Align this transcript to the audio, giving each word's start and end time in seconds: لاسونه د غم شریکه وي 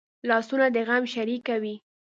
لاسونه 0.29 0.65
د 0.75 0.77
غم 0.87 1.03
شریکه 1.13 1.55
وي 1.61 1.75